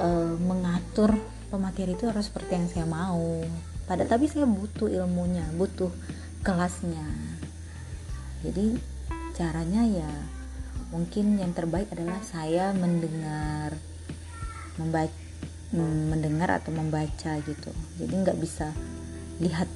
e, 0.00 0.08
mengatur 0.40 1.12
pemateri 1.52 1.92
itu 1.92 2.08
harus 2.08 2.32
seperti 2.32 2.56
yang 2.56 2.66
saya 2.72 2.86
mau. 2.88 3.44
Pada 3.84 4.08
tapi 4.08 4.32
saya 4.32 4.48
butuh 4.48 4.88
ilmunya 4.88 5.44
butuh 5.60 5.92
kelasnya. 6.44 7.08
Jadi 8.44 8.76
caranya 9.32 9.82
ya 9.88 10.12
mungkin 10.92 11.40
yang 11.40 11.56
terbaik 11.56 11.90
adalah 11.90 12.20
saya 12.22 12.70
mendengar 12.76 13.74
membaca 14.78 15.24
mendengar 15.74 16.62
atau 16.62 16.70
membaca 16.70 17.34
gitu. 17.42 17.70
Jadi 17.98 18.14
nggak 18.14 18.38
bisa 18.38 18.70
lihat 19.42 19.66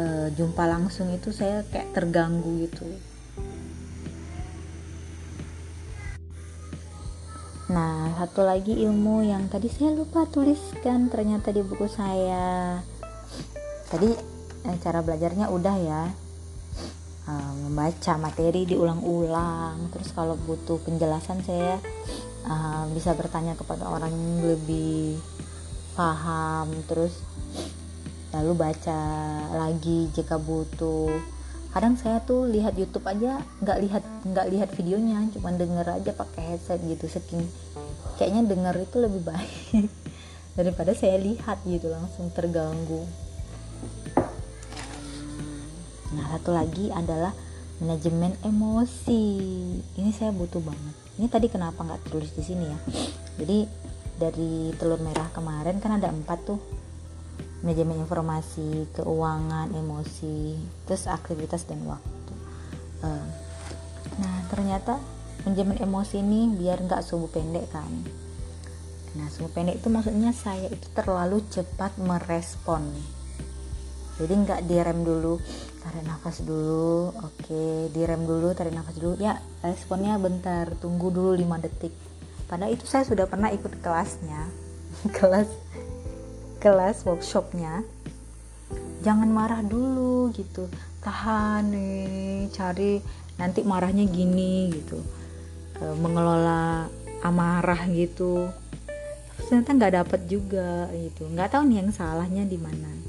uh, 0.00 0.32
jumpa 0.32 0.64
langsung 0.64 1.12
itu 1.12 1.28
saya 1.28 1.60
kayak 1.68 1.92
terganggu 1.92 2.64
gitu. 2.64 2.88
Nah 7.68 8.16
satu 8.16 8.46
lagi 8.48 8.72
ilmu 8.80 9.28
yang 9.28 9.50
tadi 9.52 9.68
saya 9.68 9.92
lupa 9.92 10.24
tuliskan 10.24 11.12
ternyata 11.12 11.52
di 11.52 11.60
buku 11.60 11.84
saya. 11.84 12.80
Tadi 13.92 14.33
eh, 14.64 14.76
cara 14.80 15.04
belajarnya 15.04 15.52
udah 15.52 15.76
ya. 15.78 16.04
Uh, 17.24 17.52
membaca 17.68 18.20
materi 18.20 18.68
diulang-ulang. 18.68 19.88
Terus 19.96 20.12
kalau 20.12 20.36
butuh 20.36 20.76
penjelasan 20.84 21.40
saya 21.40 21.80
uh, 22.44 22.84
bisa 22.92 23.16
bertanya 23.16 23.56
kepada 23.56 23.88
orang 23.88 24.12
yang 24.12 24.56
lebih 24.56 25.16
paham. 25.96 26.68
Terus 26.84 27.16
lalu 28.34 28.52
baca 28.56 29.00
lagi 29.56 30.12
jika 30.12 30.36
butuh. 30.36 31.08
Kadang 31.72 31.96
saya 31.96 32.20
tuh 32.22 32.46
lihat 32.46 32.76
YouTube 32.76 33.08
aja 33.08 33.40
nggak 33.64 33.78
lihat 33.88 34.04
nggak 34.28 34.46
lihat 34.52 34.68
videonya. 34.76 35.24
Cuma 35.32 35.48
denger 35.56 35.96
aja 35.96 36.12
pakai 36.12 36.54
headset 36.54 36.84
gitu 36.84 37.08
saking 37.08 37.48
kayaknya 38.18 38.46
denger 38.46 38.74
itu 38.86 38.96
lebih 39.02 39.22
baik 39.26 39.90
daripada 40.58 40.94
saya 40.94 41.18
lihat 41.18 41.62
gitu 41.66 41.90
langsung 41.90 42.30
terganggu 42.30 43.02
nah 46.14 46.26
satu 46.34 46.54
lagi 46.54 46.94
adalah 46.94 47.34
manajemen 47.82 48.38
emosi 48.46 49.22
ini 49.98 50.10
saya 50.14 50.30
butuh 50.30 50.62
banget 50.62 50.94
ini 51.18 51.26
tadi 51.26 51.46
kenapa 51.50 51.82
nggak 51.82 52.10
tulis 52.10 52.30
di 52.32 52.42
sini 52.46 52.64
ya 52.70 52.78
jadi 53.42 53.66
dari 54.14 54.70
telur 54.78 55.02
merah 55.02 55.26
kemarin 55.34 55.82
kan 55.82 55.98
ada 55.98 56.06
empat 56.06 56.38
tuh 56.46 56.60
manajemen 57.64 58.04
informasi, 58.04 58.92
keuangan, 58.92 59.72
emosi, 59.72 60.60
terus 60.84 61.08
aktivitas 61.08 61.64
dan 61.64 61.80
waktu. 61.88 62.34
Uh, 63.00 63.24
nah 64.20 64.36
ternyata 64.52 65.00
manajemen 65.48 65.80
emosi 65.80 66.20
ini 66.20 66.52
biar 66.52 66.84
nggak 66.84 67.00
subuh 67.00 67.32
pendek 67.32 67.72
kan. 67.72 67.88
Nah 69.16 69.26
subuh 69.32 69.48
pendek 69.48 69.80
itu 69.80 69.88
maksudnya 69.88 70.36
saya 70.36 70.68
itu 70.68 70.84
terlalu 70.92 71.40
cepat 71.48 71.96
merespon. 71.96 72.84
Jadi 74.20 74.34
nggak 74.44 74.68
direm 74.68 75.00
dulu, 75.00 75.40
tarik 75.84 76.00
nafas 76.08 76.40
dulu, 76.40 77.12
oke, 77.12 77.92
direm 77.92 78.24
dulu, 78.24 78.56
tarik 78.56 78.72
nafas 78.72 78.96
dulu, 78.96 79.20
ya 79.20 79.36
responnya 79.60 80.16
bentar, 80.16 80.72
tunggu 80.80 81.12
dulu 81.12 81.36
5 81.36 81.60
detik. 81.60 81.92
Padahal 82.48 82.72
itu 82.72 82.88
saya 82.88 83.04
sudah 83.04 83.28
pernah 83.28 83.52
ikut 83.52 83.84
kelasnya, 83.84 84.48
kelas 85.16 85.48
kelas 86.64 87.04
workshopnya. 87.04 87.84
Jangan 89.04 89.28
marah 89.28 89.60
dulu 89.60 90.32
gitu. 90.32 90.72
Tahan 91.04 91.68
nih 91.68 92.48
cari. 92.48 93.04
Nanti 93.36 93.60
marahnya 93.60 94.08
gini 94.08 94.72
gitu. 94.72 94.96
E, 95.76 95.84
mengelola 96.00 96.88
amarah 97.20 97.84
gitu. 97.92 98.48
Ternyata 99.44 99.76
nggak 99.76 99.94
dapet 100.00 100.20
juga 100.24 100.88
gitu. 100.96 101.28
Nggak 101.28 101.52
tahu 101.52 101.68
nih 101.68 101.84
yang 101.84 101.92
salahnya 101.92 102.48
di 102.48 102.56
mana 102.56 103.03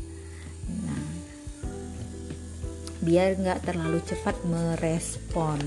biar 3.05 3.37
nggak 3.37 3.69
terlalu 3.69 4.01
cepat 4.01 4.41
merespon 4.49 5.61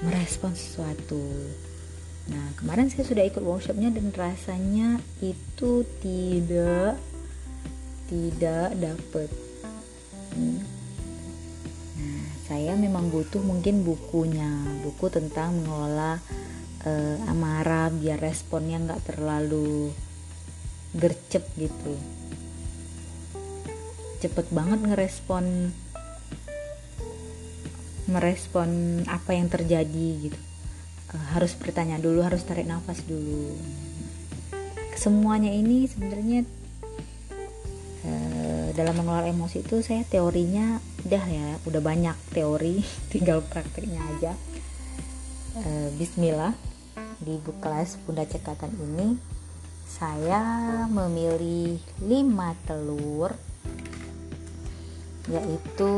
merespon 0.00 0.56
sesuatu 0.56 1.20
Nah, 2.30 2.46
kemarin 2.54 2.86
saya 2.86 3.02
sudah 3.02 3.24
ikut 3.26 3.42
workshopnya 3.42 3.90
dan 3.90 4.14
rasanya 4.14 5.02
itu 5.18 5.82
tidak 5.98 6.94
tidak 8.06 8.70
dapet. 8.78 9.30
Hmm. 10.38 10.62
Nah, 11.98 12.22
saya 12.46 12.78
memang 12.78 13.10
butuh 13.10 13.42
mungkin 13.42 13.82
bukunya, 13.82 14.46
buku 14.86 15.10
tentang 15.10 15.58
mengelola 15.66 16.22
uh, 16.86 17.16
amarah 17.26 17.90
biar 17.90 18.22
responnya 18.22 18.78
nggak 18.78 19.10
terlalu 19.10 19.90
gercep 20.94 21.42
gitu. 21.58 21.98
Cepet 24.22 24.46
banget 24.54 24.86
ngerespon 24.86 25.74
merespon 28.10 29.00
apa 29.06 29.32
yang 29.32 29.46
terjadi 29.46 30.30
gitu. 30.30 30.38
Uh, 31.14 31.26
harus 31.38 31.54
bertanya 31.54 31.96
dulu 31.96 32.26
harus 32.26 32.42
tarik 32.42 32.66
nafas 32.66 33.06
dulu. 33.06 33.54
Semuanya 34.98 35.54
ini 35.54 35.86
sebenarnya 35.86 36.44
uh, 38.04 38.68
dalam 38.74 38.94
mengelola 38.98 39.30
emosi 39.30 39.62
itu 39.62 39.80
saya 39.80 40.04
teorinya 40.04 40.82
udah 41.06 41.24
ya 41.24 41.48
udah 41.64 41.80
banyak 41.80 42.16
teori 42.34 42.82
tinggal 43.14 43.40
prakteknya 43.46 44.02
aja. 44.18 44.32
Uh, 45.56 45.88
Bismillah 45.98 46.54
di 47.20 47.36
buku 47.38 47.58
kelas 47.60 48.00
Bunda 48.02 48.24
Cekatan 48.24 48.72
ini 48.74 49.18
saya 49.90 50.86
memilih 50.86 51.82
5 52.00 52.64
telur 52.64 53.34
yaitu 55.28 55.92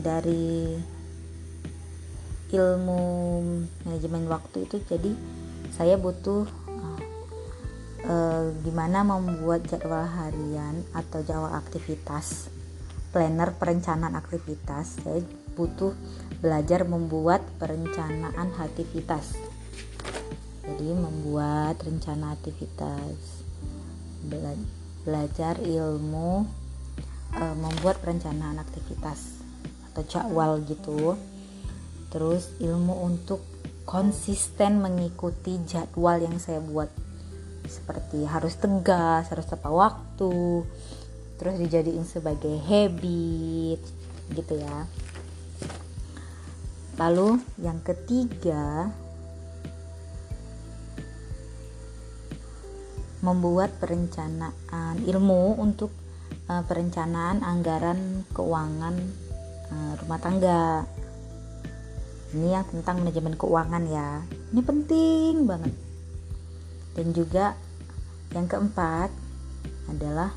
dari 0.00 0.76
ilmu 2.52 3.02
manajemen 3.82 4.30
waktu 4.30 4.70
itu 4.70 4.78
jadi 4.86 5.12
saya 5.74 5.98
butuh 5.98 6.46
uh, 8.06 8.44
gimana 8.62 9.02
membuat 9.02 9.66
jadwal 9.66 10.06
harian 10.06 10.86
atau 10.94 11.20
jadwal 11.26 11.52
aktivitas 11.52 12.48
planner 13.16 13.56
perencanaan 13.56 14.12
aktivitas. 14.12 15.00
Saya 15.00 15.24
butuh 15.56 15.96
belajar 16.44 16.84
membuat 16.84 17.40
perencanaan 17.56 18.52
aktivitas. 18.60 19.40
Jadi 20.68 20.92
membuat 20.92 21.80
rencana 21.80 22.36
aktivitas 22.36 23.46
Bela 24.26 24.52
belajar 25.06 25.62
ilmu 25.62 26.42
e, 27.30 27.42
membuat 27.54 28.02
perencanaan 28.02 28.58
aktivitas 28.58 29.35
atau 29.96 30.04
jadwal 30.04 30.60
gitu. 30.68 31.16
Terus 32.12 32.52
ilmu 32.60 33.00
untuk 33.00 33.40
konsisten 33.88 34.84
mengikuti 34.84 35.56
jadwal 35.64 36.20
yang 36.20 36.36
saya 36.36 36.60
buat. 36.60 36.92
Seperti 37.64 38.28
harus 38.28 38.60
tegas 38.60 39.32
harus 39.32 39.48
tepat 39.48 39.72
waktu 39.72 40.62
terus 41.36 41.56
dijadiin 41.56 42.04
sebagai 42.04 42.60
habit 42.68 43.80
gitu 44.36 44.54
ya. 44.60 44.84
Lalu 47.00 47.40
yang 47.60 47.80
ketiga 47.80 48.92
membuat 53.20 53.74
perencanaan 53.82 55.02
ilmu 55.04 55.58
untuk 55.58 55.90
uh, 56.48 56.62
perencanaan 56.64 57.42
anggaran 57.42 58.24
keuangan 58.32 59.25
uh, 59.72 59.92
rumah 60.02 60.20
tangga. 60.20 60.84
Ini 62.36 62.58
yang 62.58 62.66
tentang 62.68 63.00
manajemen 63.00 63.38
keuangan 63.38 63.84
ya. 63.86 64.22
Ini 64.52 64.60
penting 64.60 65.46
banget. 65.46 65.74
Dan 66.96 67.14
juga 67.16 67.54
yang 68.34 68.50
keempat 68.50 69.08
adalah 69.88 70.34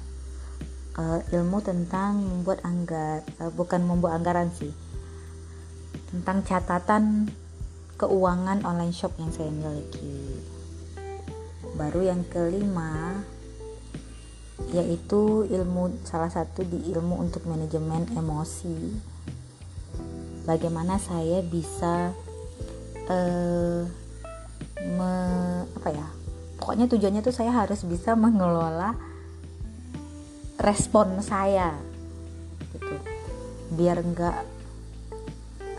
uh, 0.96 1.20
ilmu 1.34 1.60
tentang 1.65 2.22
membuat 2.22 2.62
anggar 2.62 3.26
uh, 3.42 3.52
bukan 3.52 3.84
membuat 3.84 4.22
anggaran 4.22 4.54
sih. 4.54 4.72
Tentang 6.13 6.46
catatan 6.46 7.30
keuangan 8.00 8.63
online 8.63 8.96
shop 8.96 9.18
yang 9.20 9.30
saya 9.36 9.52
miliki 9.52 10.39
baru 11.80 12.12
yang 12.12 12.28
kelima 12.28 13.24
yaitu 14.76 15.48
ilmu 15.48 16.04
salah 16.04 16.28
satu 16.28 16.68
di 16.68 16.92
ilmu 16.92 17.24
untuk 17.24 17.48
manajemen 17.48 18.04
emosi 18.20 19.00
bagaimana 20.47 21.02
saya 21.02 21.43
bisa 21.43 22.15
uh, 23.10 23.82
me, 24.80 25.12
apa 25.75 25.89
ya 25.91 26.08
pokoknya 26.60 26.86
tujuannya 26.91 27.21
tuh 27.25 27.36
saya 27.36 27.52
harus 27.52 27.82
bisa 27.88 28.13
mengelola 28.13 28.93
respon 30.60 31.23
saya 31.23 31.71
gitu. 32.75 32.95
Biar 33.73 34.04
enggak 34.04 34.43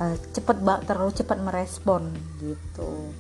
uh, 0.01 0.17
cepet 0.33 0.57
terlalu 0.89 1.13
cepat 1.13 1.39
merespon 1.39 2.09
gitu. 2.41 3.13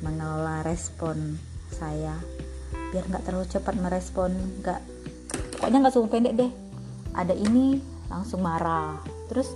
Mengelola 0.00 0.64
respon 0.64 1.36
saya. 1.68 2.16
Biar 2.90 3.04
nggak 3.06 3.24
terlalu 3.28 3.46
cepat 3.52 3.74
merespon 3.76 4.32
nggak 4.64 4.80
pokoknya 5.60 5.78
nggak 5.84 5.94
sungguh 5.94 6.12
pendek 6.12 6.34
deh. 6.40 6.52
Ada 7.14 7.36
ini 7.36 7.78
langsung 8.08 8.40
marah. 8.42 8.98
Terus 9.28 9.52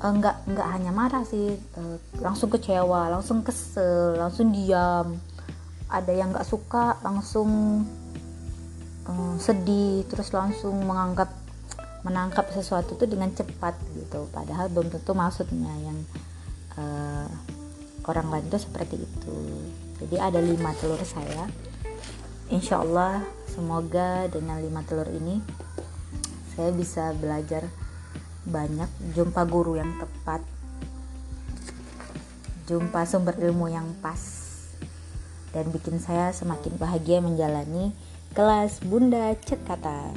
nggak 0.00 0.48
nggak 0.48 0.68
hanya 0.72 0.96
marah 0.96 1.20
sih 1.28 1.60
uh, 1.76 1.96
langsung 2.24 2.48
kecewa 2.48 3.12
langsung 3.12 3.44
kesel 3.44 4.16
langsung 4.16 4.48
diam. 4.48 5.20
Ada 5.92 6.12
yang 6.16 6.32
nggak 6.32 6.48
suka 6.48 6.96
langsung 7.04 7.84
uh, 9.04 9.34
sedih 9.36 10.08
terus 10.08 10.32
langsung 10.32 10.80
menganggap 10.88 11.28
menangkap 12.00 12.48
sesuatu 12.48 12.96
itu 12.96 13.04
dengan 13.04 13.28
cepat 13.36 13.76
gitu. 13.92 14.24
Padahal 14.32 14.72
belum 14.72 14.88
tentu 14.88 15.12
maksudnya 15.12 15.74
yang 15.84 15.98
uh, 16.80 17.28
orang 18.08 18.32
lain 18.32 18.48
itu 18.48 18.58
seperti 18.64 18.96
itu. 19.04 19.38
Jadi 20.00 20.16
ada 20.16 20.40
lima 20.40 20.72
telur 20.80 21.00
saya. 21.04 21.44
Insya 22.48 22.80
Allah 22.80 23.20
semoga 23.46 24.26
dengan 24.32 24.58
lima 24.64 24.80
telur 24.88 25.06
ini 25.12 25.44
saya 26.56 26.72
bisa 26.72 27.12
belajar 27.14 27.68
banyak. 28.46 28.88
Jumpa 29.12 29.44
guru 29.48 29.76
yang 29.76 29.92
tepat. 30.00 30.40
Jumpa 32.70 33.04
sumber 33.04 33.36
ilmu 33.36 33.68
yang 33.68 33.90
pas. 34.00 34.20
Dan 35.50 35.74
bikin 35.74 35.98
saya 35.98 36.30
semakin 36.30 36.78
bahagia 36.78 37.18
menjalani 37.18 37.90
kelas 38.32 38.78
Bunda 38.86 39.34
Cekatan 39.42 40.14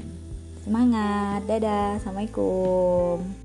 semangat. 0.63 1.43
Dadah. 1.49 1.99
Assalamualaikum 1.99 3.42